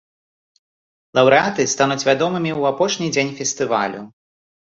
[1.17, 4.01] Лаўрэаты стануць вядомымі ў апошні дзень фестывалю.